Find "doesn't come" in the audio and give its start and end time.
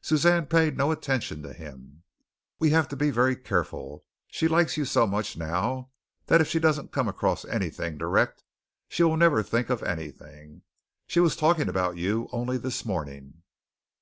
6.58-7.08